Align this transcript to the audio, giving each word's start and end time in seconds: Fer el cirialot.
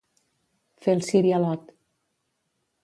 Fer 0.85 0.95
el 0.99 1.03
cirialot. 1.09 1.71